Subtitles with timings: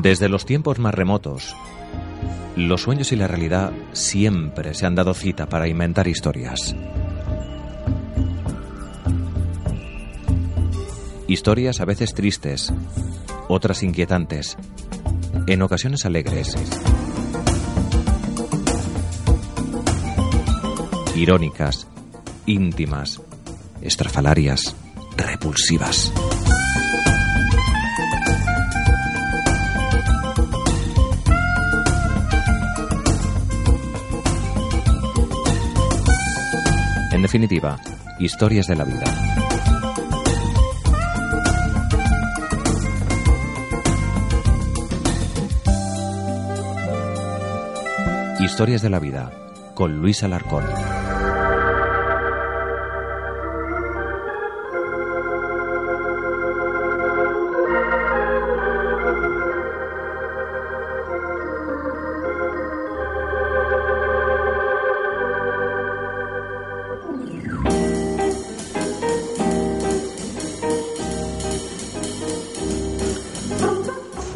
[0.00, 1.56] Desde los tiempos más remotos,
[2.54, 6.76] los sueños y la realidad siempre se han dado cita para inventar historias.
[11.26, 12.72] Historias a veces tristes,
[13.48, 14.56] otras inquietantes,
[15.48, 16.54] en ocasiones alegres,
[21.16, 21.88] irónicas,
[22.46, 23.20] íntimas,
[23.82, 24.76] estrafalarias,
[25.16, 26.12] repulsivas.
[37.28, 37.78] Definitiva,
[38.18, 39.04] historias de la vida.
[48.40, 49.30] Historias de la vida
[49.74, 50.64] con Luis Alarcón.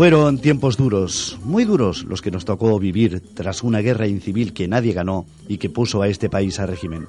[0.03, 4.67] Fueron tiempos duros, muy duros, los que nos tocó vivir tras una guerra incivil que
[4.67, 7.07] nadie ganó y que puso a este país a régimen.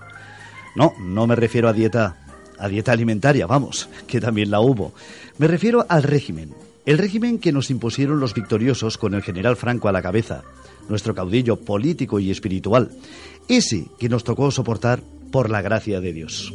[0.75, 2.23] No, no me refiero a dieta,
[2.59, 4.93] a dieta alimentaria, vamos, que también la hubo.
[5.39, 6.53] Me refiero al régimen,
[6.85, 10.43] el régimen que nos impusieron los victoriosos con el general Franco a la cabeza,
[10.87, 12.91] nuestro caudillo político y espiritual,
[13.47, 16.53] ese que nos tocó soportar por la gracia de Dios.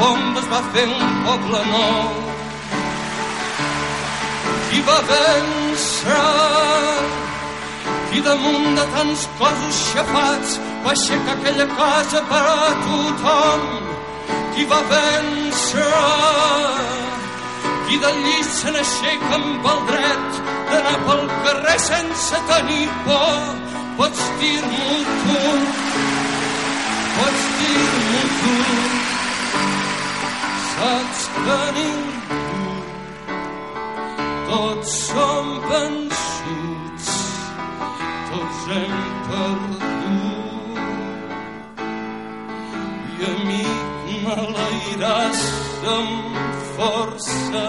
[0.00, 2.26] bombes va fer un poble nou.
[4.68, 6.22] Qui va vèncer?
[8.10, 13.64] Qui damunt de tants cossos xafats va aixecar aquella casa per a tothom?
[14.54, 15.88] Qui va vèncer?
[17.86, 20.42] Qui de llit se n'aixeca amb el dret
[20.72, 23.40] d'anar pel carrer sense tenir por?
[24.00, 25.56] Pots dir-m'ho tu.
[27.16, 28.95] Pots dir-m'ho tu
[30.76, 32.44] saps que ningú
[34.48, 37.10] tots som vençuts
[38.30, 38.96] tots hem
[39.28, 39.86] perdut.
[44.26, 45.42] Maleiràs
[45.86, 46.38] amb
[46.74, 47.66] força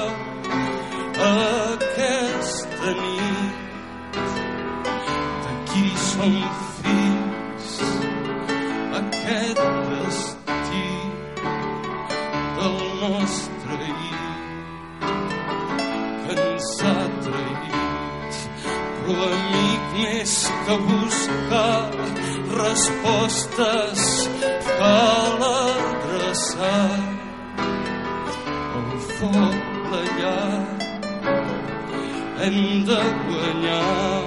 [1.28, 4.18] aquesta nit.
[5.44, 6.36] De qui som
[6.80, 7.78] fills
[9.02, 9.77] aquest
[16.58, 16.94] que ens ha
[17.24, 18.38] traït
[19.06, 20.34] però amic més
[20.66, 21.82] que buscar
[22.58, 24.06] respostes
[24.80, 26.88] cal abraçar
[28.80, 29.60] el foc
[29.92, 30.64] la llar
[32.46, 32.60] hem
[32.90, 34.26] de guanyar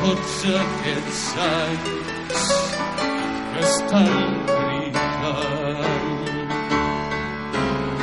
[0.00, 2.48] tots aquests anys
[3.52, 4.14] que estan
[4.52, 6.10] grinant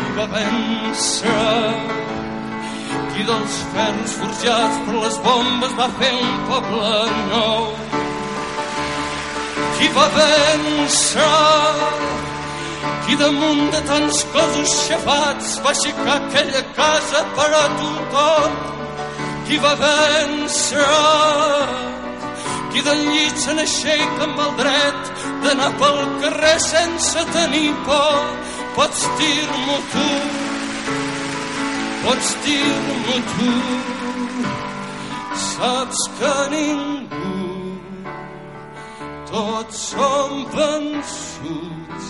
[0.06, 1.90] i va vèncer
[3.20, 6.92] qui dels ferros forjats per les bombes va fer un poble
[7.32, 7.66] nou.
[9.76, 11.26] Qui va vèncer,
[13.04, 18.58] qui damunt de tants cossos xafats va aixecar aquella casa per a tothom,
[19.50, 20.88] qui va vèncer,
[22.72, 28.30] qui del llit se n'aixeca amb el dret d'anar pel carrer sense tenir por.
[28.80, 30.08] Pots dir-m'ho tu,
[32.04, 33.52] pots dir-m'ho tu,
[35.46, 37.34] saps que ningú,
[39.32, 42.10] tots som vençuts,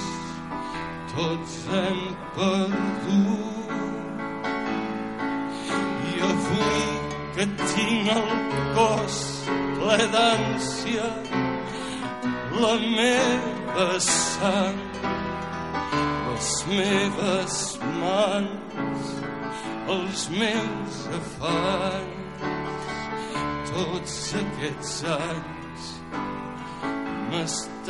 [1.15, 1.99] tots hem
[2.37, 3.49] perdut.
[6.11, 6.85] I avui
[7.35, 8.31] que tinc el
[8.77, 9.19] cos
[9.79, 11.09] ple d'ànsia
[12.59, 14.79] la meva sang,
[16.27, 19.18] les meves mans,
[19.89, 22.05] all smells of fire
[23.65, 25.43] towards the sad
[27.31, 27.89] must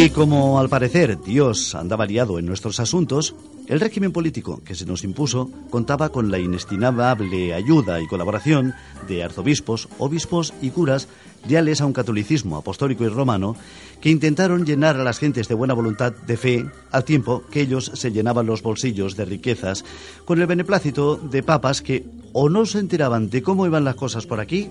[0.00, 3.34] Y como al parecer Dios andaba liado en nuestros asuntos,
[3.66, 8.74] el régimen político que se nos impuso contaba con la inestimable ayuda y colaboración
[9.08, 11.08] de arzobispos, obispos y curas
[11.48, 13.56] leales a un catolicismo apostólico y romano
[14.00, 17.90] que intentaron llenar a las gentes de buena voluntad de fe al tiempo que ellos
[17.94, 19.84] se llenaban los bolsillos de riquezas
[20.24, 24.26] con el beneplácito de papas que o no se enteraban de cómo iban las cosas
[24.26, 24.70] por aquí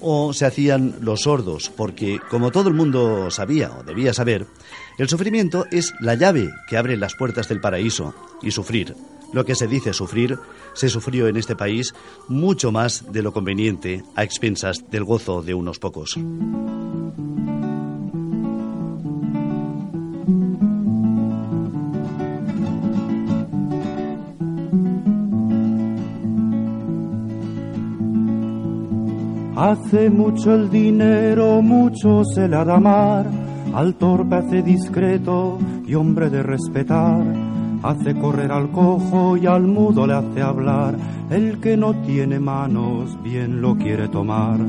[0.00, 4.46] o se hacían los sordos, porque como todo el mundo sabía o debía saber,
[4.98, 8.94] el sufrimiento es la llave que abre las puertas del paraíso y sufrir.
[9.32, 10.38] Lo que se dice sufrir
[10.72, 11.94] se sufrió en este país
[12.28, 16.18] mucho más de lo conveniente a expensas del gozo de unos pocos.
[29.58, 33.26] Hace mucho el dinero, mucho se le ha de amar,
[33.74, 37.20] al torpe hace discreto y hombre de respetar,
[37.82, 40.94] hace correr al cojo y al mudo le hace hablar,
[41.28, 44.60] el que no tiene manos bien lo quiere tomar.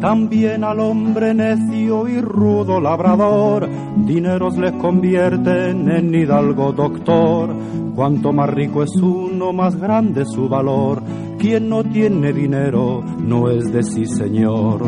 [0.00, 7.52] También al hombre necio y rudo labrador, dineros les convierten en hidalgo doctor.
[7.96, 11.02] Cuanto más rico es uno, más grande su valor.
[11.38, 14.82] Quien no tiene dinero no es de sí señor.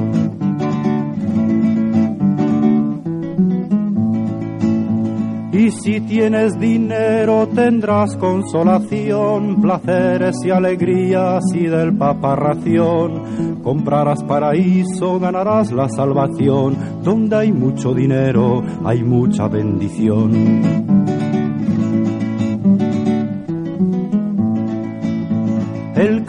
[5.70, 13.61] Y si tienes dinero tendrás consolación, placeres y alegrías y del papa ración.
[13.62, 16.76] Comprarás paraíso, ganarás la salvación.
[17.05, 21.00] Donde hay mucho dinero hay mucha bendición.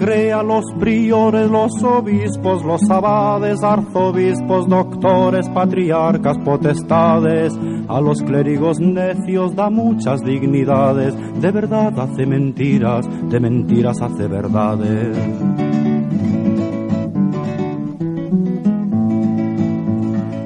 [0.02, 7.54] Crea los priores, los obispos, los abades, arzobispos, doctores, patriarcas, potestades.
[7.88, 11.14] A los clérigos necios da muchas dignidades.
[11.40, 15.16] De verdad hace mentiras, de mentiras hace verdades.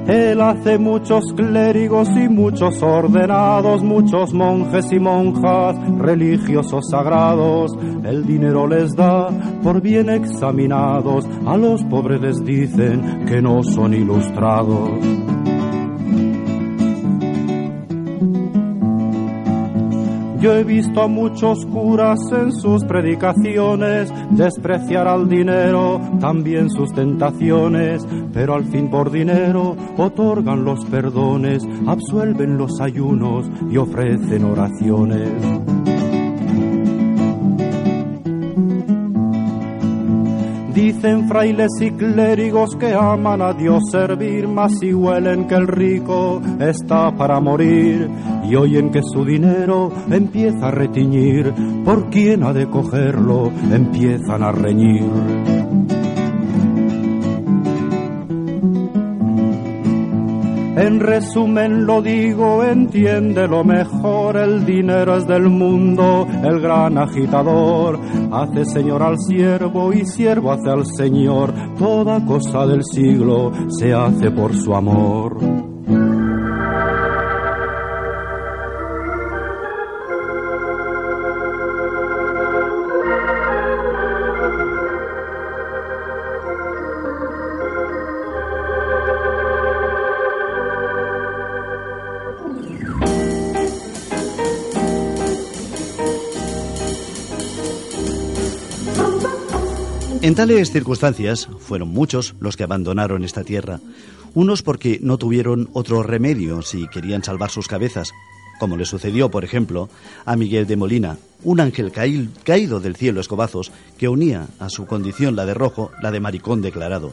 [0.06, 7.72] Él hace muchos clérigos y muchos ordenados, muchos monjes y monjas, religiosos sagrados.
[8.04, 9.28] El dinero les da
[9.62, 15.35] por bien examinados, a los pobres les dicen que no son ilustrados.
[20.46, 28.06] Yo he visto a muchos curas en sus predicaciones despreciar al dinero, también sus tentaciones,
[28.32, 35.75] pero al fin por dinero otorgan los perdones, absuelven los ayunos y ofrecen oraciones.
[40.76, 46.42] Dicen frailes y clérigos que aman a Dios servir, mas si huelen que el rico
[46.60, 48.10] está para morir
[48.44, 54.52] y oyen que su dinero empieza a retiñir, por quién ha de cogerlo empiezan a
[54.52, 55.55] reñir.
[60.76, 67.98] En resumen lo digo, entiende lo mejor, el dinero es del mundo, el gran agitador,
[68.30, 74.30] hace señor al siervo y siervo hace al señor, toda cosa del siglo se hace
[74.30, 75.65] por su amor.
[100.26, 103.78] En tales circunstancias fueron muchos los que abandonaron esta tierra,
[104.34, 108.10] unos porque no tuvieron otro remedio si querían salvar sus cabezas,
[108.58, 109.88] como le sucedió, por ejemplo,
[110.24, 115.36] a Miguel de Molina, un ángel caído del cielo escobazos que unía a su condición
[115.36, 117.12] la de rojo, la de maricón declarado.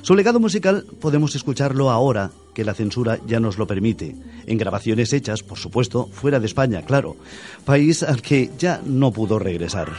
[0.00, 5.12] Su legado musical podemos escucharlo ahora que la censura ya nos lo permite, en grabaciones
[5.12, 7.14] hechas, por supuesto, fuera de España, claro,
[7.66, 9.92] país al que ya no pudo regresar.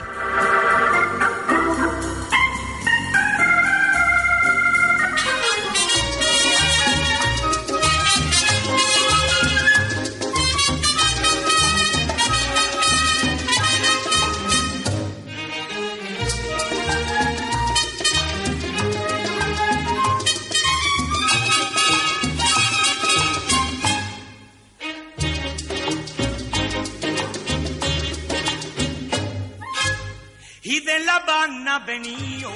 [31.85, 32.49] Venido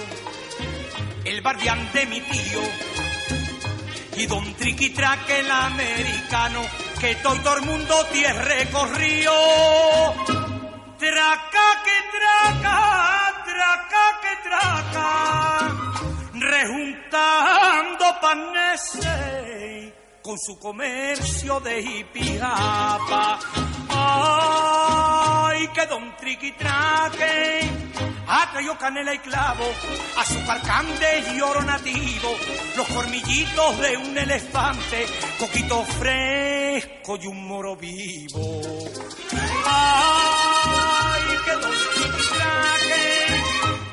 [1.26, 2.62] el barbián de mi tío
[4.16, 6.62] y don Triquitraque el americano
[7.00, 9.32] que todo, el mundo tiene recorrido.
[10.98, 15.10] Traca que traca, traca que traca,
[16.34, 23.40] rejuntando panese con su comercio de hipiapa.
[25.58, 27.68] Ay, que don Triquitraque.
[28.28, 29.66] Ha traído canela y clavo,
[30.16, 32.38] azúcar cande y oro nativo,
[32.76, 35.08] los cormillitos de un elefante,
[35.40, 38.62] coquito fresco y un moro vivo.
[39.66, 43.42] Ay, qué dulce traje,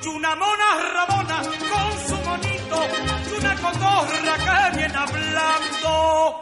[0.02, 2.88] y una mona rabona con su monito,
[3.30, 6.40] y una cotorra que viene hablando,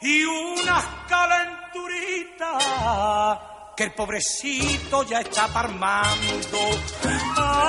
[0.00, 2.64] y unas calenturitas
[3.82, 6.58] el pobrecito ya está parmando.
[7.36, 7.66] Ah,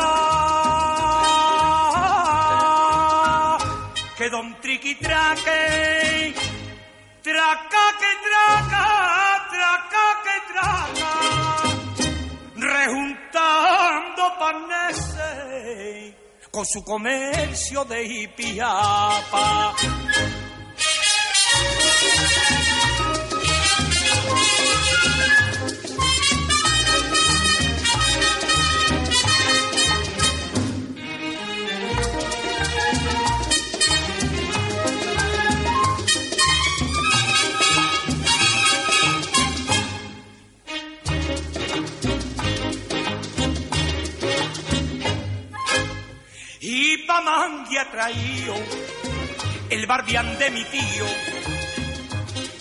[4.17, 6.33] que don Triqui traque,
[7.23, 11.13] traca que traca, traca que traca,
[12.57, 16.13] rejuntando paneses
[16.51, 19.73] con su comercio de hipiapa.
[47.85, 48.55] Traído
[49.69, 51.05] el barbián de mi tío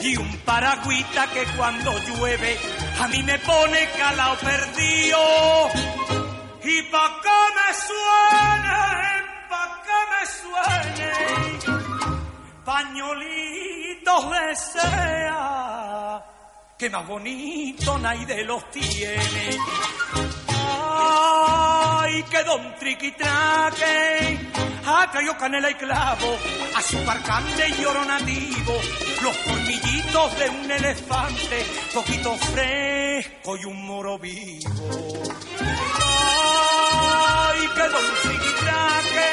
[0.00, 2.58] y un paragüita que cuando llueve
[3.00, 5.18] a mí me pone calao perdido.
[6.64, 8.82] Y pa' que me suene,
[9.48, 11.12] pa' que me suene,
[12.64, 16.22] pañolitos desea,
[16.78, 19.58] que más bonito nadie los tiene.
[21.02, 24.38] Ay, que don triquitraque.
[24.84, 26.36] Ha traído canela y clavo,
[26.74, 28.80] azúcar cande y oro nativo,
[29.22, 34.70] los colmillitos de un elefante, poquito fresco y un moro vivo.
[37.54, 39.30] Ay, que don triquitraque.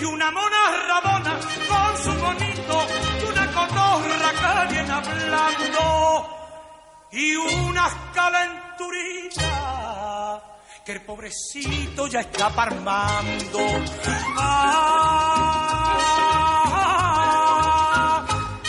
[0.00, 1.38] Y una mona rabona
[1.68, 2.86] con su bonito
[3.28, 6.28] una cotorra que viene hablando
[7.12, 9.44] y unas calenturitas
[10.84, 13.58] que el pobrecito ya está parmando.
[14.36, 15.14] Ah,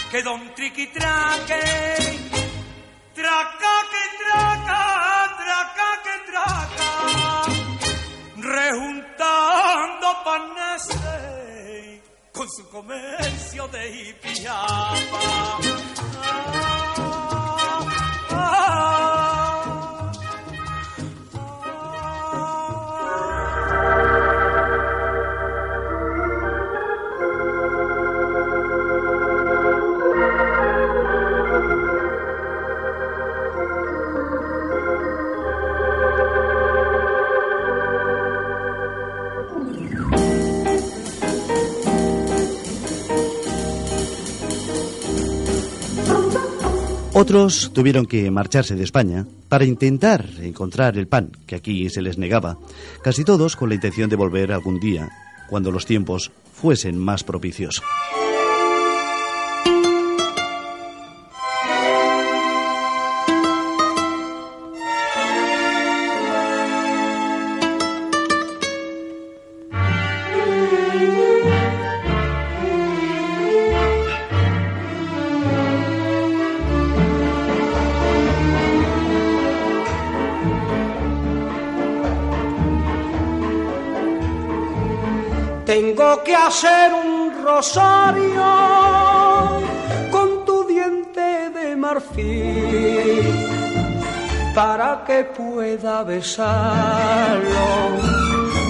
[0.10, 1.64] que don Triqui traque,
[3.14, 6.90] traca que traca, traca que traca,
[8.38, 15.26] rejuntando paneses con su comercio de hipiapa.
[47.18, 52.18] Otros tuvieron que marcharse de España para intentar encontrar el pan que aquí se les
[52.18, 52.58] negaba,
[53.06, 55.08] casi todos con la intención de volver algún día,
[55.48, 57.82] cuando los tiempos fuesen más propicios.
[86.26, 88.44] Que hacer un rosario
[90.10, 93.22] con tu diente de marfil
[94.56, 97.68] para que pueda besarlo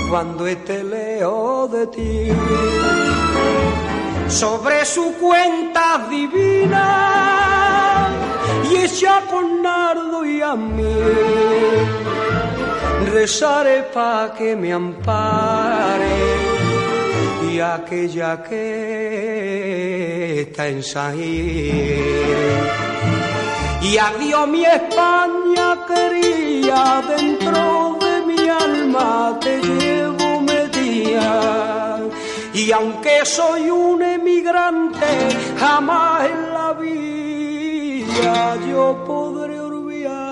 [0.09, 2.27] cuando esté leo de ti.
[4.27, 8.09] Sobre su cuenta divina
[8.69, 10.97] y ella con nardo y a mí
[13.13, 16.44] rezaré pa' que me ampare
[17.59, 19.75] aquella que
[20.41, 20.81] está en
[23.81, 31.99] Y adiós mi España quería, dentro de mi alma te llevo metida.
[32.53, 35.05] Y aunque soy un emigrante,
[35.59, 40.25] jamás en la vida yo podré olvidarte.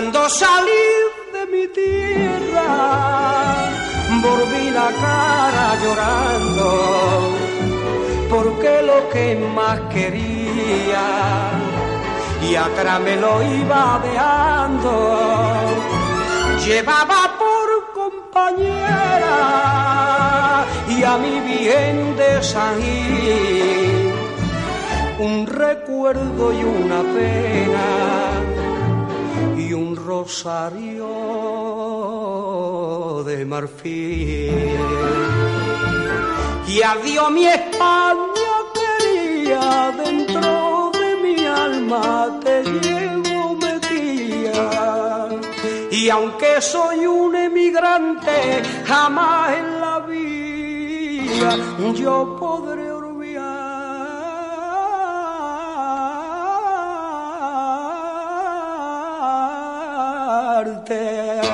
[0.00, 0.86] Cuando salí
[1.32, 2.68] de mi tierra,
[4.22, 6.68] volví la cara llorando,
[8.30, 11.04] porque lo que más quería
[12.48, 14.92] y atrás me lo iba dejando.
[16.64, 19.36] Llevaba por compañera
[20.96, 22.78] y a mi bien de San
[25.18, 28.27] un recuerdo y una pena
[30.08, 31.04] rosario
[33.26, 34.78] de marfil.
[36.66, 45.28] Y adiós mi España quería, dentro de mi alma te llevo metida.
[45.90, 51.50] Y aunque soy un emigrante, jamás en la vida
[51.94, 52.87] yo podré
[60.88, 61.47] Con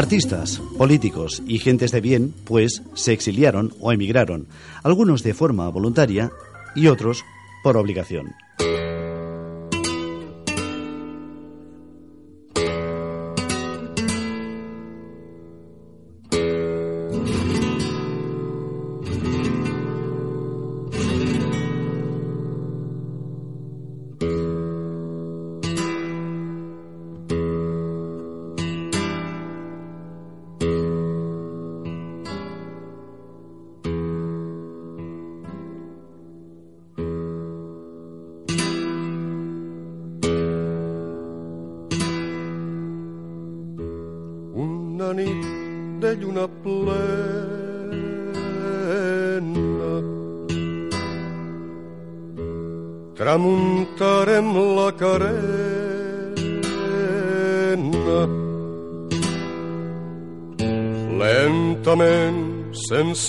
[0.00, 4.46] Artistas, políticos y gentes de bien, pues, se exiliaron o emigraron,
[4.82, 6.30] algunos de forma voluntaria
[6.74, 7.22] y otros
[7.62, 8.34] por obligación.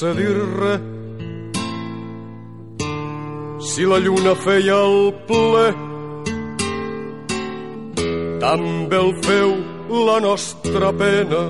[0.01, 0.81] Sense dir res.
[3.69, 5.67] Si la lluna feia el ple,
[8.41, 9.53] també el feu
[10.09, 11.43] la nostra pena.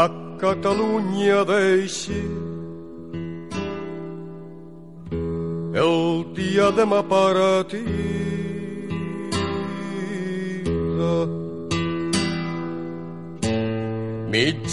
[0.00, 0.02] A
[0.44, 2.22] Catalunya deixi
[5.84, 5.98] el
[6.38, 7.02] dia demà
[7.70, 8.23] ti.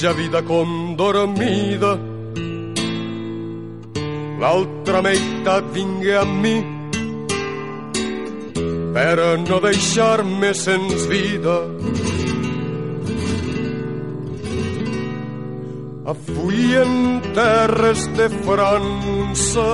[0.01, 1.99] Mitja vida com dormida.
[4.39, 6.55] L'altra meitat vingué amb mi
[8.95, 11.57] per no deixar-me sens vida.
[16.15, 19.69] Avui en terres de França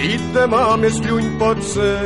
[0.00, 1.98] i demà més lluny pot ser.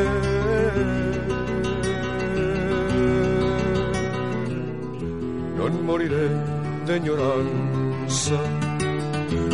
[5.88, 6.57] Moriré
[6.88, 8.40] d'enyorança,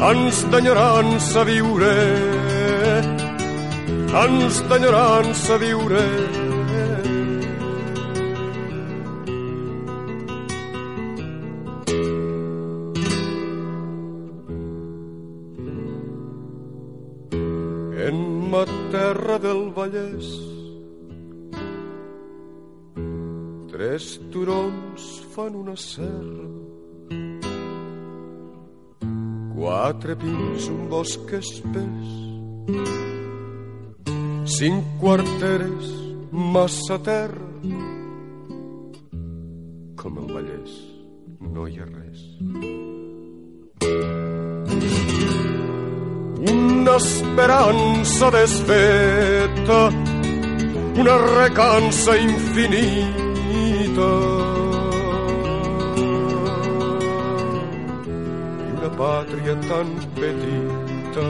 [0.09, 2.01] ans d'enyorança viuré,
[4.23, 6.09] ans d'enyorança viuré.
[18.07, 18.19] En
[18.53, 20.29] ma terra del Vallès
[23.73, 25.03] tres turons
[25.35, 26.44] fan una serra
[29.85, 32.13] quatre pins, un bosc espès
[34.57, 35.91] cinc quarteres,
[36.55, 37.49] massa terra
[40.01, 40.73] com el Vallès
[41.57, 41.77] no hi
[46.55, 49.81] una esperança desfeta,
[51.05, 54.09] una recança infinita.
[58.99, 61.27] Pàtria tan petita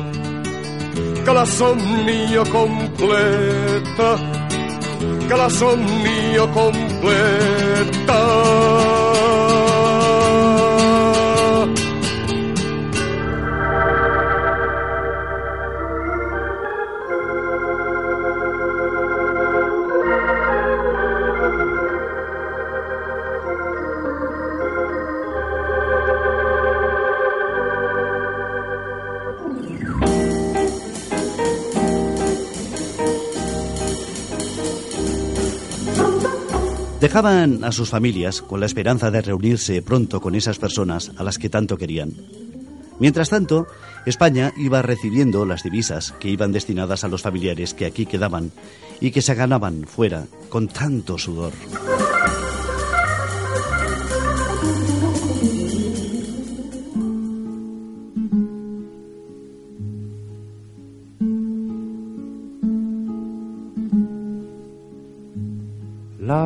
[1.34, 4.10] la somnia completa,
[5.28, 8.20] que la somnia completa.
[37.04, 41.36] Dejaban a sus familias con la esperanza de reunirse pronto con esas personas a las
[41.36, 42.14] que tanto querían.
[42.98, 43.66] Mientras tanto,
[44.06, 48.52] España iba recibiendo las divisas que iban destinadas a los familiares que aquí quedaban
[49.02, 51.52] y que se ganaban fuera con tanto sudor.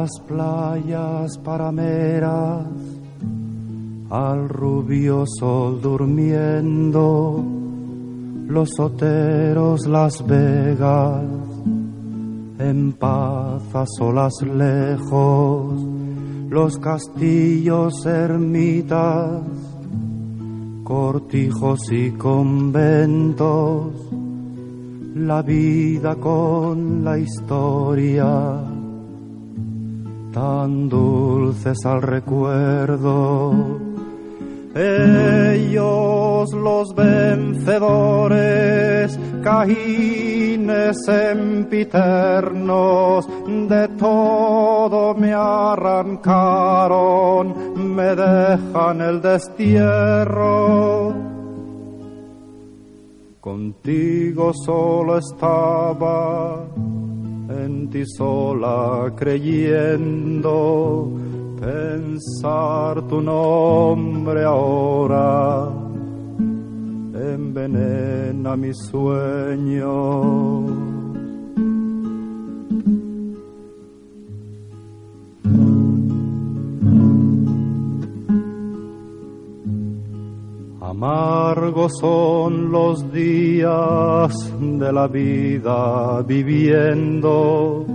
[0.09, 2.66] Las playas parameras
[4.09, 7.44] al rubio sol durmiendo,
[8.47, 11.25] los soteros, las vegas,
[12.59, 15.79] en paz a solas lejos,
[16.49, 19.42] los castillos ermitas,
[20.85, 23.92] cortijos y conventos,
[25.16, 28.78] la vida con la historia
[30.38, 33.53] tan dulces al recuerdo.
[34.72, 38.38] Ellos los vencedores,
[39.42, 41.98] caínes sempiternos,
[43.68, 46.24] de todo me arrancaron,
[47.96, 51.14] me dejan el destierro.
[53.40, 56.64] Contigo solo estaba
[57.48, 61.11] en ti sola creyendo
[61.61, 65.68] pensar tu nombre ahora
[67.14, 69.88] envenena mi sueño.
[81.00, 87.87] Amargos son los días de la vida viviendo,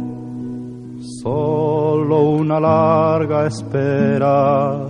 [1.22, 4.88] solo una larga espera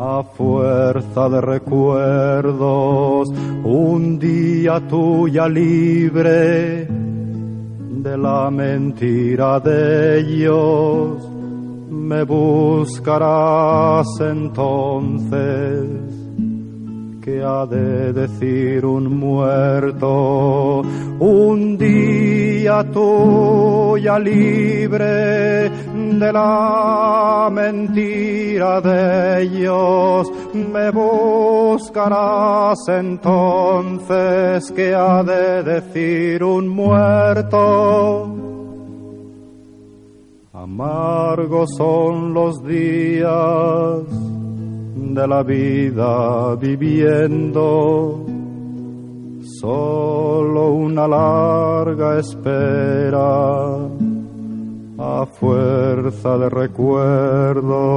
[0.00, 3.28] a fuerza de recuerdos,
[3.62, 11.24] un día tuya libre de la mentira de ellos,
[11.88, 16.23] me buscarás entonces
[17.24, 20.82] que ha de decir un muerto,
[21.20, 35.62] un día tuya libre de la mentira de ellos, me buscarás entonces que ha de
[35.62, 38.36] decir un muerto.
[40.52, 44.33] Amargos son los días
[44.94, 48.24] de la vida viviendo
[49.60, 53.76] solo una larga espera
[54.98, 57.94] a fuerza de recuerdo.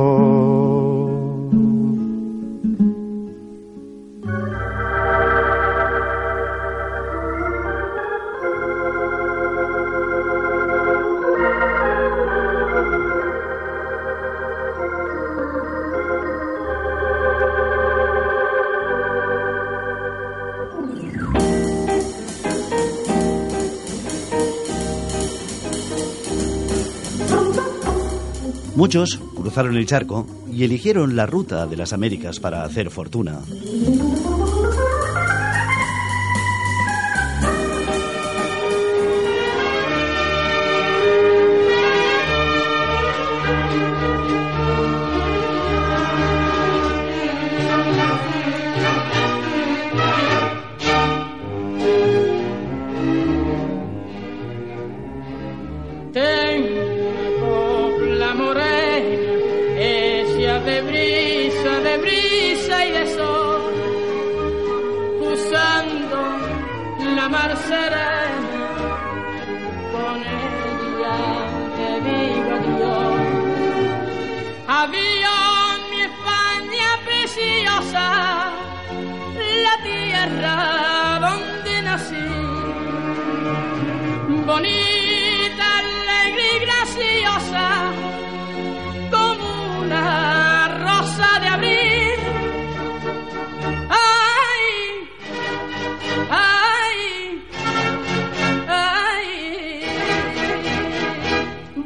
[28.88, 33.42] Muchos cruzaron el charco y eligieron la ruta de las Américas para hacer fortuna.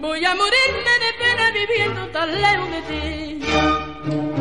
[0.01, 4.40] Voy a morirme de pena viviendo tan lejos de ti.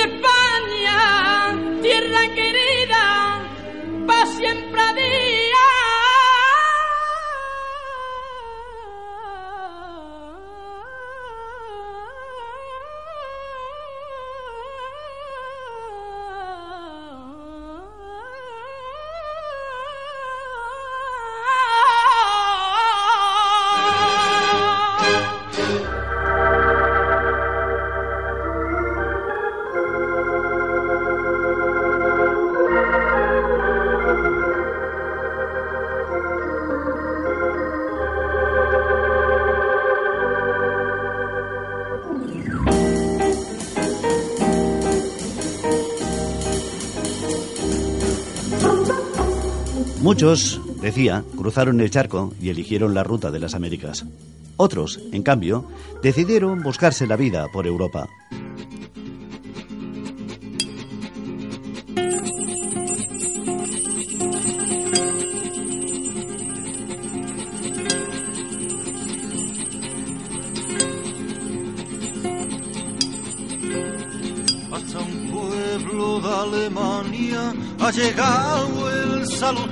[0.00, 3.42] España, tierra querida,
[4.06, 4.92] para siempre a
[50.20, 54.04] Muchos, decía, cruzaron el charco y eligieron la ruta de las Américas.
[54.58, 55.64] Otros, en cambio,
[56.02, 58.09] decidieron buscarse la vida por Europa.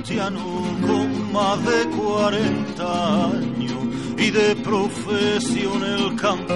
[0.09, 0.39] Salutiano
[0.81, 3.83] con más de 40 años
[4.17, 6.53] y de profesión el campo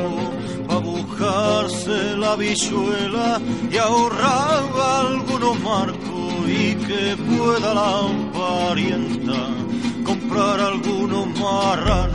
[0.70, 3.39] a buscarse la bichuela
[3.72, 4.63] y ahorrar
[5.06, 8.02] algunos marcos y que pueda la
[8.34, 9.48] parienta
[10.04, 12.12] comprar algunos marranos.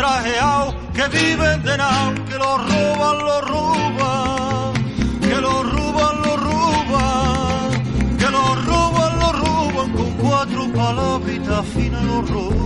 [0.00, 4.72] Trajeados que viven de nada, que lo roban, lo roban,
[5.20, 12.22] que lo roban, lo roban, que lo roban, lo roban, con cuatro palabritas finas lo
[12.22, 12.60] roban.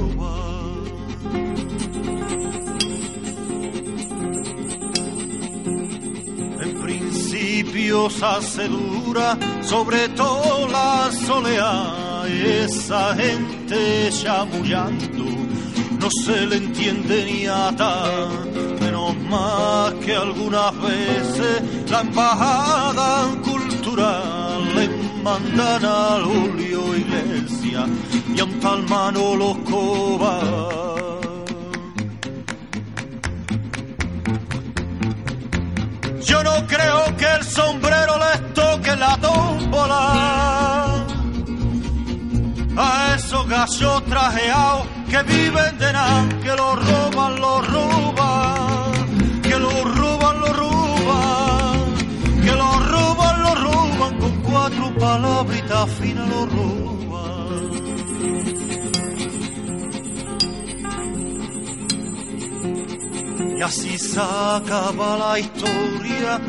[6.67, 15.14] En principio se hace dura, sobre todo la soleá, esa gente chamullando
[16.05, 18.29] no se le entiende ni ata,
[18.79, 24.89] menos más que algunas veces la embajada cultural le
[25.23, 27.87] mandan a Julio Iglesia
[28.37, 30.45] y a un tal Manolo Escobar.
[36.27, 41.07] Yo no creo que el sombrero les toque la tómbola
[42.77, 49.85] a esos gallos trajeados que viven de nada, que lo roban, lo roban, que lo
[49.99, 51.95] roban, lo roban,
[52.45, 57.63] que lo roban, lo roban, con cuatro palabritas finas lo roban.
[63.57, 66.41] Y así se acaba la historia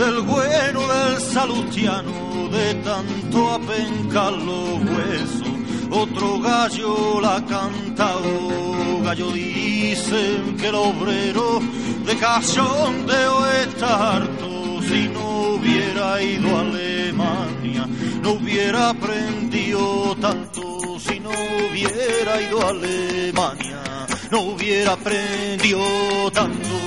[0.00, 5.51] del bueno del salutiano, de tanto apencar los huesos
[5.92, 9.02] otro gallo la ha cantado.
[9.02, 11.60] Gallo dicen que el obrero
[12.06, 14.82] de cachondeo está harto.
[14.82, 17.86] Si no hubiera ido a Alemania,
[18.22, 20.98] no hubiera aprendido tanto.
[20.98, 23.82] Si no hubiera ido a Alemania,
[24.30, 26.81] no hubiera aprendido tanto.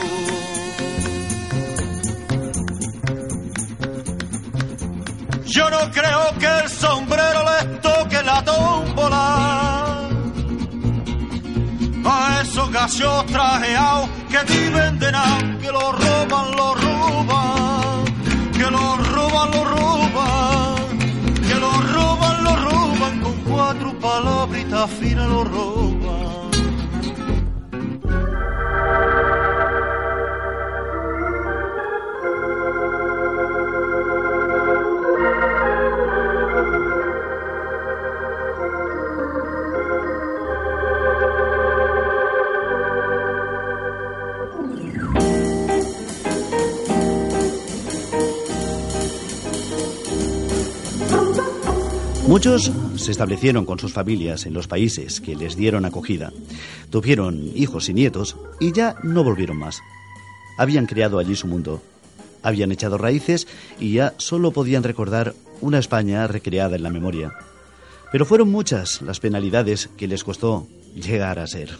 [12.85, 18.05] Gallos trajeados que viven de nada, que lo roban, lo roban,
[18.53, 20.99] que lo roban, lo roban,
[21.47, 25.94] que lo roban, lo roban, con cuatro palabritas finas lo roban.
[52.27, 56.33] Muchos se establecieron con sus familias en los países que les dieron acogida,
[56.89, 59.81] tuvieron hijos y nietos y ya no volvieron más.
[60.57, 61.83] Habían creado allí su mundo,
[62.41, 63.47] habían echado raíces
[63.79, 67.31] y ya solo podían recordar una España recreada en la memoria.
[68.11, 71.77] Pero fueron muchas las penalidades que les costó llegar a ser.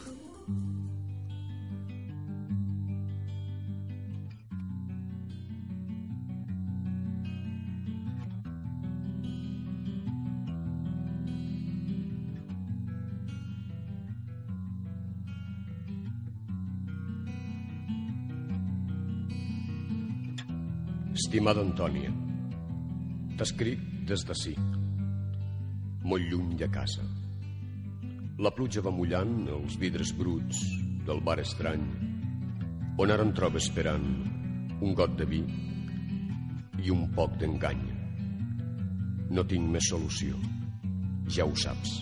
[21.35, 22.09] Estimada Antònia,
[23.35, 24.53] t'escric des d'ací,
[26.07, 27.01] molt lluny de casa.
[28.39, 30.61] La pluja va mullant els vidres bruts
[31.09, 31.81] del bar estrany,
[33.03, 34.05] on ara em trobo esperant
[34.79, 35.41] un got de vi
[36.85, 37.83] i un poc d'engany.
[39.35, 40.39] No tinc més solució,
[41.27, 41.97] ja ho saps.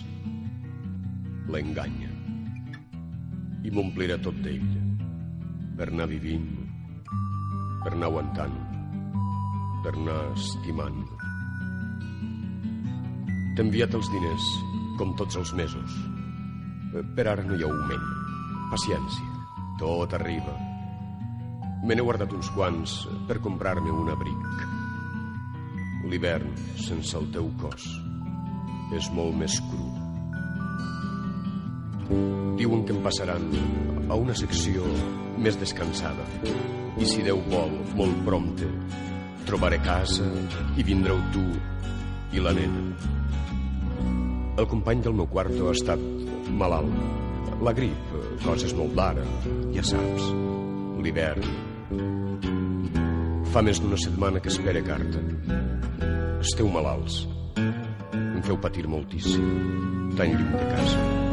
[1.50, 2.12] L'enganya.
[3.66, 4.70] I m'ompliré tot d'ell,
[5.74, 6.46] per anar vivint,
[7.82, 8.63] per anar aguantant,
[9.84, 11.02] per anar estimant.
[13.54, 14.46] T'he enviat els diners,
[14.98, 15.96] com tots els mesos.
[16.94, 18.06] Eh, Per ara no hi ha augment.
[18.72, 19.44] Paciència,
[19.78, 20.54] tot arriba.
[21.84, 22.96] Me n'he guardat uns quants
[23.28, 24.48] per comprar-me un abric.
[26.08, 27.84] L'hivern, sense el teu cos,
[28.96, 29.90] és molt més cru.
[32.58, 33.46] Diuen que em passaran
[34.08, 34.84] a una secció
[35.38, 36.24] més descansada.
[36.96, 38.68] I si Déu vol, molt prompte,
[39.48, 40.26] trobaré casa
[40.76, 41.44] i vindreu tu
[42.34, 42.82] i la nena.
[44.58, 46.00] El company del meu quarto ha estat
[46.50, 46.94] malalt.
[47.64, 48.14] La grip,
[48.44, 49.24] coses molt d'ara,
[49.74, 50.30] ja saps.
[51.04, 51.46] L'hivern.
[53.54, 55.22] Fa més d'una setmana que espera carta.
[56.40, 57.22] Esteu malalts.
[57.58, 61.23] Em feu patir moltíssim, tan lluny de casa.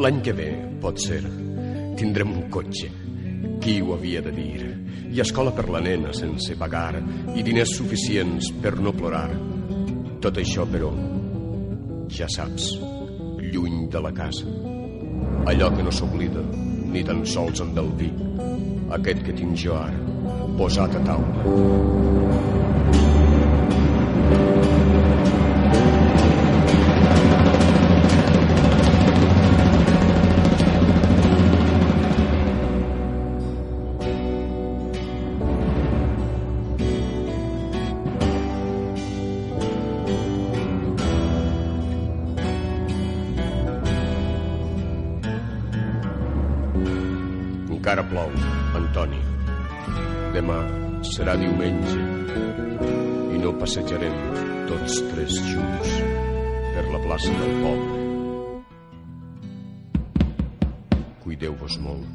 [0.00, 0.46] L'any que ve,
[0.80, 1.18] pot ser,
[2.00, 2.86] tindrem un cotxe.
[3.60, 4.62] Qui ho havia de dir?
[5.12, 7.02] I escola per la nena sense pagar
[7.36, 9.28] i diners suficients per no plorar.
[10.24, 10.88] Tot això, però,
[12.16, 12.70] ja saps,
[13.52, 14.48] lluny de la casa.
[15.52, 16.46] Allò que no s'oblida,
[16.96, 18.08] ni tan sols amb el vi.
[18.96, 20.00] Aquest que tinc jo ara,
[20.56, 22.69] posat a taula.
[51.30, 52.00] Serà diumenge
[53.34, 54.14] i no passejarem
[54.66, 55.92] tots tres junts
[56.74, 57.98] per la plaça del poble.
[61.22, 62.06] Cuideu-vos molt.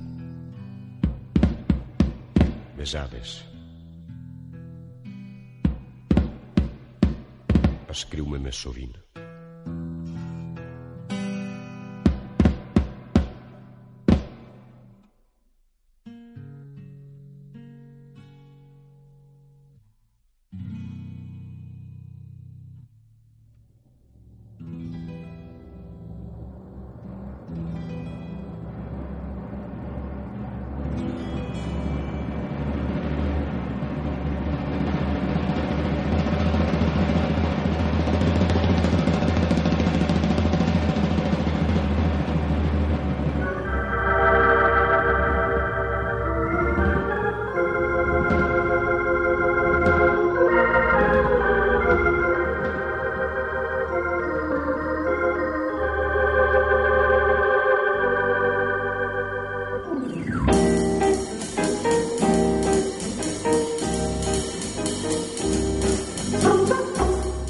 [2.76, 3.38] Besades.
[7.95, 9.14] Escriu-me més sovint.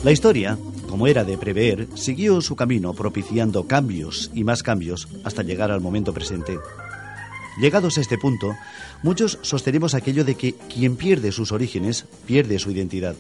[0.06, 0.56] La historia,
[0.88, 5.82] como era de prever, siguió su camino propiciando cambios y más cambios hasta llegar al
[5.82, 6.60] momento presente.
[7.60, 8.56] Llegados a este punto,
[9.02, 13.16] muchos sostenemos aquello de que quien pierde sus orígenes pierde su identidad.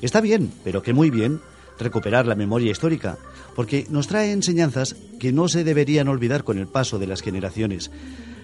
[0.00, 1.42] Está bien, pero que muy bien,
[1.78, 3.18] recuperar la memoria histórica,
[3.54, 7.90] porque nos trae enseñanzas que no se deberían olvidar con el paso de las generaciones.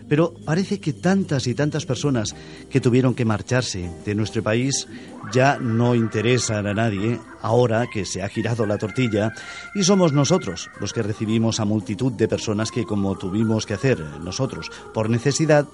[0.08, 2.34] Pero parece que tantas y tantas personas
[2.70, 4.86] que tuvieron que marcharse de nuestro país
[5.32, 9.32] ya no interesan a nadie ahora que se ha girado la tortilla
[9.74, 14.00] y somos nosotros los que recibimos a multitud de personas que como tuvimos que hacer
[14.22, 15.66] nosotros por necesidad,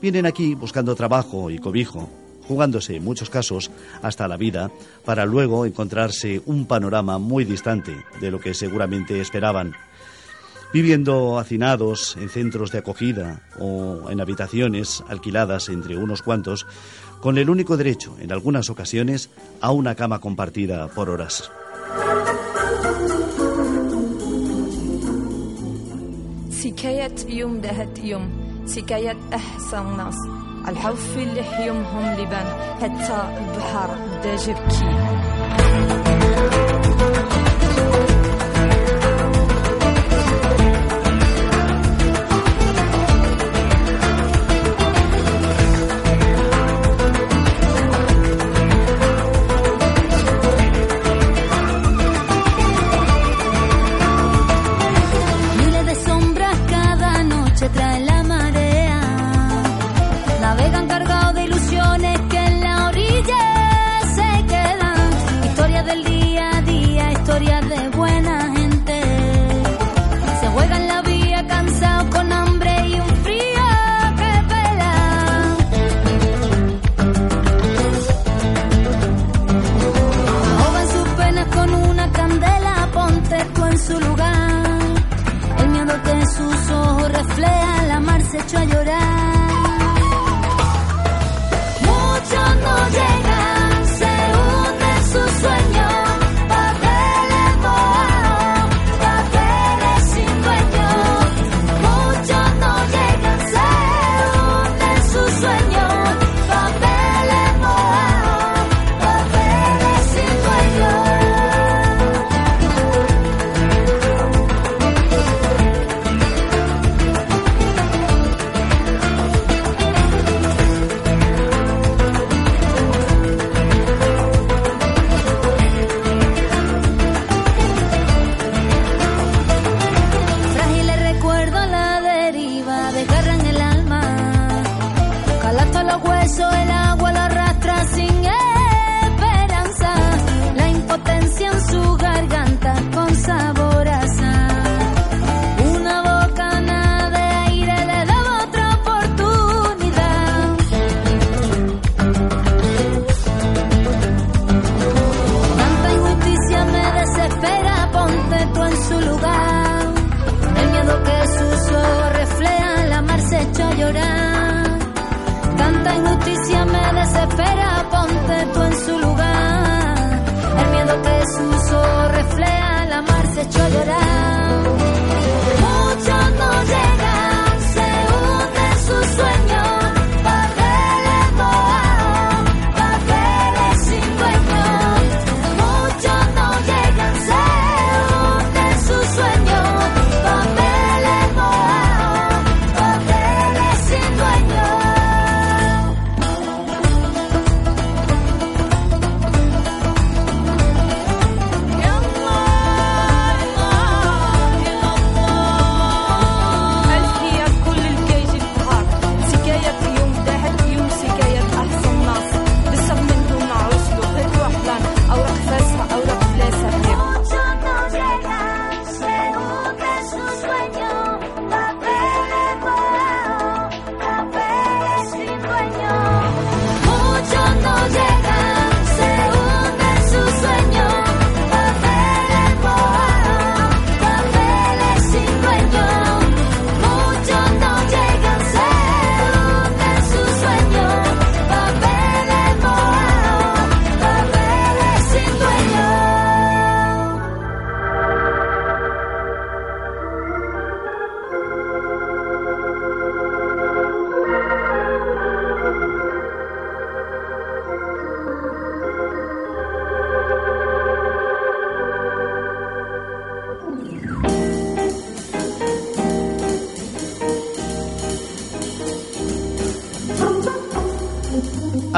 [0.00, 2.10] vienen aquí buscando trabajo y cobijo
[2.50, 3.70] jugándose en muchos casos
[4.02, 4.72] hasta la vida,
[5.04, 9.72] para luego encontrarse un panorama muy distante de lo que seguramente esperaban
[10.72, 16.66] viviendo hacinados en centros de acogida o en habitaciones alquiladas entre unos cuantos,
[17.20, 21.50] con el único derecho, en algunas ocasiones, a una cama compartida por horas.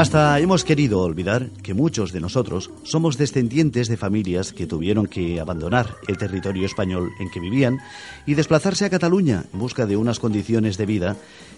[0.02, 5.38] Hasta hemos querido olvidar que muchos de nosotros somos descendientes de familias que tuvieron que
[5.38, 7.78] abandonar el territorio español en que vivían
[8.26, 11.16] y desplazarse a Cataluña en busca de unas condiciones de vida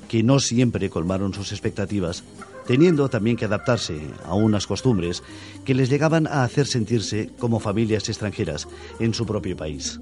[0.09, 2.23] que no siempre colmaron sus expectativas,
[2.67, 5.23] teniendo también que adaptarse a unas costumbres
[5.65, 8.69] que les llegaban a hacer sentirse como familias extranjeras
[9.01, 10.01] en su propio país.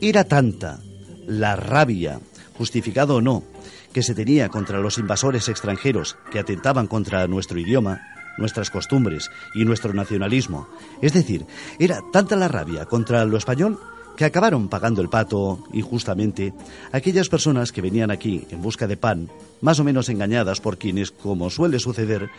[0.00, 0.80] Era tanta
[1.28, 2.18] la rabia,
[2.58, 3.44] justificado o no,
[3.92, 8.00] que se tenía contra los invasores extranjeros que atentaban contra nuestro idioma,
[8.38, 10.68] nuestras costumbres y nuestro nacionalismo.
[11.00, 11.46] Es decir,
[11.78, 13.78] era tanta la rabia contra lo español
[14.16, 16.52] que acabaron pagando el pato injustamente
[16.92, 19.30] aquellas personas que venían aquí en busca de pan,
[19.60, 22.30] más o menos engañadas por quienes, como suele suceder,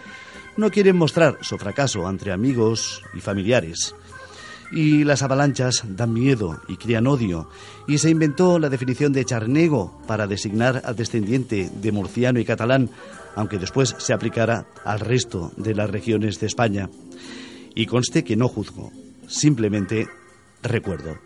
[0.56, 3.96] no quieren mostrar su fracaso entre amigos y familiares.
[4.76, 7.48] Y las avalanchas dan miedo y crean odio.
[7.88, 12.90] Y se inventó la definición de charnego para designar al descendiente de murciano y catalán,
[13.36, 16.90] aunque después se aplicara al resto de las regiones de España.
[17.76, 18.92] Y conste que no juzgo,
[19.28, 20.08] simplemente
[20.64, 21.18] recuerdo.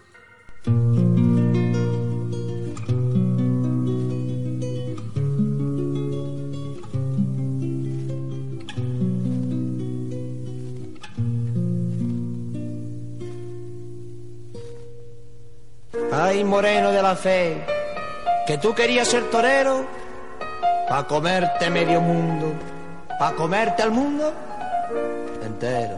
[16.28, 17.66] Ay, moreno de la fe,
[18.46, 19.88] que tú querías ser torero
[20.90, 22.54] pa' comerte medio mundo,
[23.18, 24.34] pa' comerte al mundo
[25.42, 25.98] entero.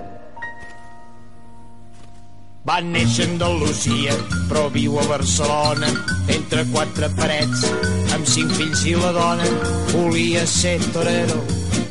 [2.61, 4.13] Va néixer Andalusia,
[4.51, 5.89] però viu a Barcelona,
[6.27, 7.65] entre quatre parets,
[8.13, 9.49] amb cinc fills i la dona.
[9.95, 11.41] Volia ser torero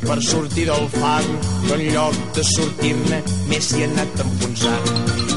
[0.05, 1.27] per sortir del fang,
[1.67, 3.19] però en lloc de sortir-ne,
[3.51, 5.27] més s'hi ha anat enfonsant.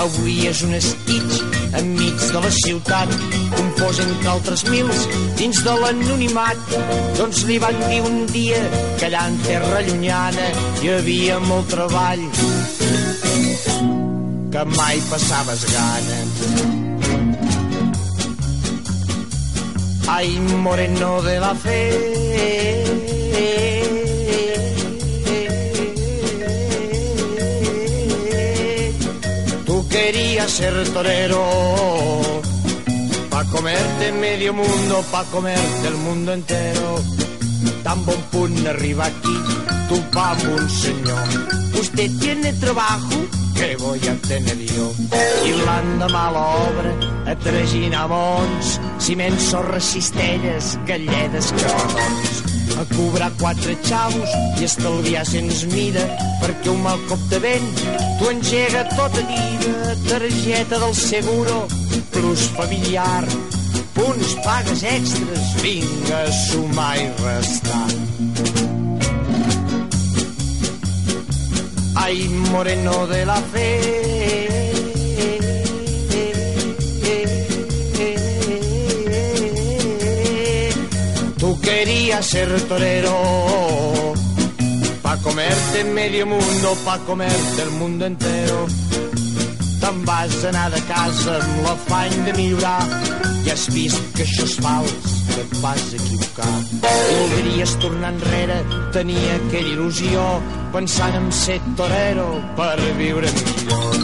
[0.00, 1.44] Avui és un esquitx
[1.80, 3.12] enmig de la ciutat,
[3.54, 5.04] confós entre altres mils
[5.38, 6.76] dins de l'anonimat.
[7.18, 8.62] Doncs li van dir un dia
[8.98, 10.48] que allà en terra llunyana
[10.82, 12.24] hi havia molt treball,
[14.52, 16.20] que mai passaves gana.
[20.16, 21.82] Ai, moreno de la fe,
[30.48, 31.42] ser torero
[33.30, 37.02] pa comerte medio mundo, pa comerte el mundo entero.
[37.82, 39.36] Tan bon punt arriba aquí,
[39.88, 41.28] tu pa un señor.
[41.78, 43.16] Usted tiene trabajo,
[43.54, 44.90] que voy a tener yo?
[45.44, 46.92] I l'endemà a l'obra,
[47.26, 51.52] a traginar mons, ciments, sorres, cistelles, galledes.
[52.76, 56.04] A cobrar quatre xavos i estalviar sens mida,
[56.42, 57.70] perquè un mal cop de vent
[58.18, 59.94] t'ho engega tota dida.
[60.06, 61.66] Targeta del seguro,
[62.12, 63.24] plus familiar,
[63.96, 67.88] punts, pagues extres, vinga, sumar i restar.
[71.96, 74.55] Ay, moreno de la fe.
[81.66, 84.14] Tú querías ser torero
[85.02, 88.68] pa comerte medio mundo, pa comerte el mundo entero.
[89.80, 92.86] te'n vas anar de casa amb l'afany de millorar
[93.46, 96.54] i has vist que això és fals, que et vas equivocar.
[96.86, 98.60] Voldries tornar enrere,
[98.94, 100.24] tenia aquella il·lusió,
[100.72, 103.98] pensant en ser torero per viure millor.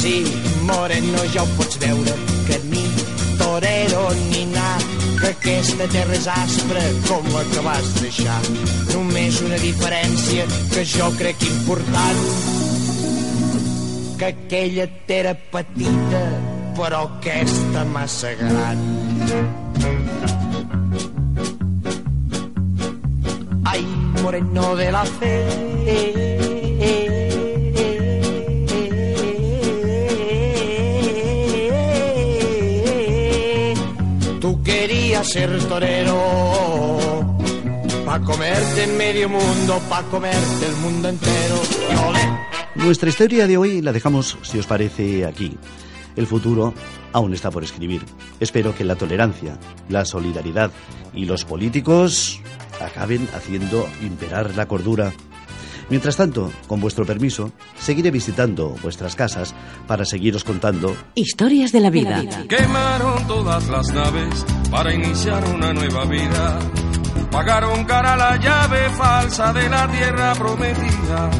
[0.00, 0.16] Sí,
[0.64, 2.16] moreno, ja ho pots veure,
[2.48, 2.88] que ni
[3.36, 4.85] torero ni anar,
[5.20, 8.38] que aquesta terra és aspra com la que vas deixar.
[8.92, 12.22] Només una diferència que jo crec important,
[14.20, 14.88] que aquella
[15.18, 16.22] era petita,
[16.78, 18.86] però aquesta massa gran.
[23.66, 23.84] Ai,
[24.22, 26.35] moreno de la fe.
[35.26, 37.36] Ser torero,
[38.04, 41.60] pa comerte en medio mundo, pa comerte el mundo entero.
[42.76, 45.58] Nuestra historia de hoy la dejamos, si os parece, aquí.
[46.14, 46.72] El futuro
[47.12, 48.02] aún está por escribir.
[48.38, 49.58] Espero que la tolerancia,
[49.88, 50.70] la solidaridad
[51.12, 52.40] y los políticos
[52.80, 55.12] acaben haciendo imperar la cordura.
[55.90, 59.54] Mientras tanto, con vuestro permiso, seguiré visitando vuestras casas
[59.88, 62.22] para seguiros contando Historias de la vida.
[62.48, 66.58] Quemaron todas las naves para iniciar una nueva vida.
[67.30, 71.30] Pagaron cara la llave falsa de la tierra prometida.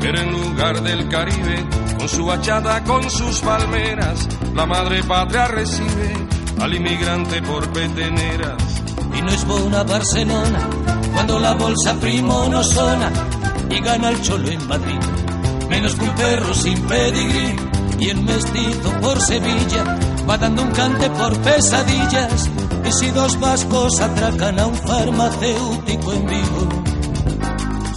[0.00, 1.66] Pero en lugar del Caribe,
[1.98, 6.14] con su hachada, con sus palmeras, la madre patria recibe
[6.60, 8.82] al inmigrante por peteneras.
[9.16, 10.68] Y no es buena Barcelona
[11.12, 13.10] cuando la bolsa primo no sona
[13.70, 15.00] y gana el cholo en Madrid.
[15.68, 17.56] Menos que un perro sin pedigrí
[17.98, 19.98] y el mestizo por Sevilla
[20.28, 22.50] va dando un cante por pesadillas.
[22.88, 26.68] Y si dos vascos atracan a un farmacéutico en vivo,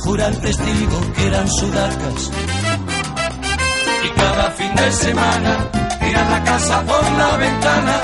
[0.03, 2.31] jura el testigo que eran sudacas.
[4.03, 8.01] Y cada fin de semana tiran la casa por la ventana,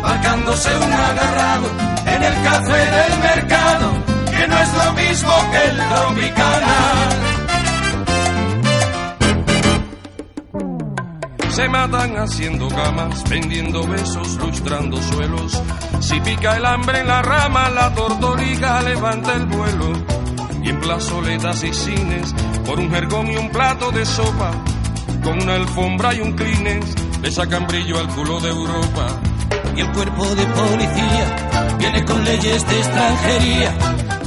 [0.00, 1.66] marcándose un agarrado
[2.06, 3.92] en el café del mercado,
[4.30, 6.76] que no es lo mismo que el Tropicana.
[11.50, 15.62] Se matan haciendo camas, vendiendo besos, lustrando suelos.
[16.00, 19.92] Si pica el hambre en la rama, la tortoriga levanta el vuelo.
[20.62, 22.34] Y en plazoletas y cines,
[22.66, 24.50] por un jergón y un plato de sopa,
[25.22, 26.84] con una alfombra y un clines,
[27.22, 29.06] le sacan brillo al culo de Europa.
[29.76, 33.74] Y el cuerpo de policía viene con leyes de extranjería.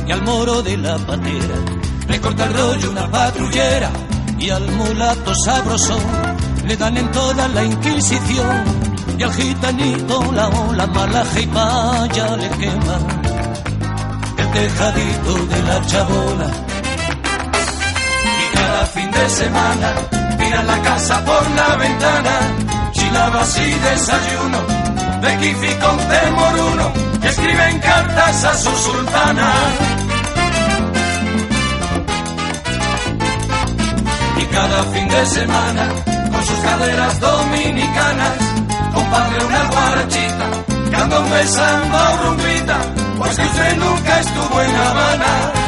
[0.07, 1.55] Y al moro de la patera
[2.07, 3.91] le corta el rollo una patrullera.
[4.37, 6.03] Y al mulato sabrosón
[6.67, 8.92] le dan en toda la inquisición.
[9.17, 12.97] Y al gitanito la ola malaje y vaya le quema
[14.37, 16.49] el tejadito de la chabola.
[18.41, 19.93] Y cada fin de semana
[20.37, 22.31] tiran la casa por la ventana,
[22.91, 24.59] chilabas y desayuno,
[25.21, 26.91] de kifi con temoruno,
[27.21, 29.53] y escriben cartas a su sultana.
[34.41, 35.87] Y cada fin de semana,
[36.31, 38.52] con sus caderas dominicanas,
[38.93, 40.47] compadre una guarachita,
[40.91, 42.77] candombe samba o rumbita,
[43.17, 45.62] pues que usted nunca estuvo en Habana.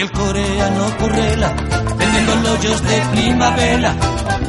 [0.00, 1.54] Y el coreano currela,
[1.98, 3.94] vendiendo loyos de primavera,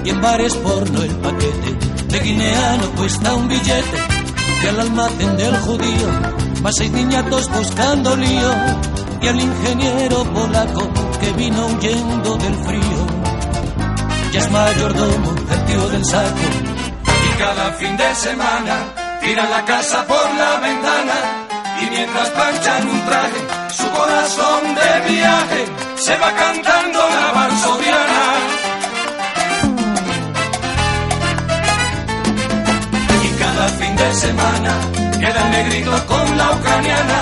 [0.02, 1.76] y en bares porno el paquete
[2.08, 3.98] de guineano cuesta un billete
[4.64, 6.08] y al almacén del judío
[6.66, 8.54] va seis niñatos buscando lío
[9.22, 10.90] y al ingeniero polaco
[11.20, 13.08] que vino huyendo del frío.
[14.32, 16.48] Ya es mayordomo el tío del saco
[17.06, 18.78] y cada fin de semana
[19.20, 21.48] tira la casa por la ventana
[21.82, 23.61] y mientras planchan un traje
[24.12, 28.22] corazón de viaje se va cantando la varsoriana
[33.40, 34.74] cada fin de semana
[35.20, 37.20] queda el negrito con la ucraniana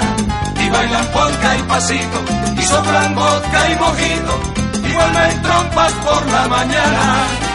[0.63, 2.19] y bailan polka y pasito
[2.57, 4.33] y soplan vodka y mojito
[4.89, 7.48] y vuelven trompas por la mañana.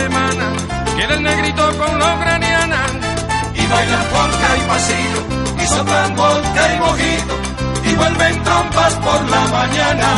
[0.00, 0.46] Semana,
[1.02, 2.80] el negrito con la ucraniana.
[3.54, 5.20] Y bailan polka y pasillo,
[5.62, 7.34] y soplan vodka y mojito,
[7.88, 10.08] y vuelven trompas por la mañana.